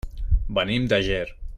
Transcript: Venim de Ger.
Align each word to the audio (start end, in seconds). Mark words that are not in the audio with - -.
Venim 0.59 0.89
de 0.95 1.01
Ger. 1.11 1.25